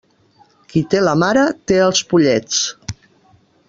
[0.71, 2.67] Qui té la mare, té els pollets.